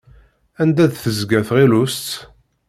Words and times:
Anda 0.61 0.85
d-tezga 0.91 1.39
tɣilust? 1.47 2.09